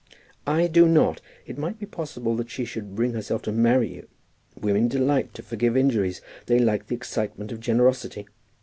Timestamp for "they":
6.47-6.57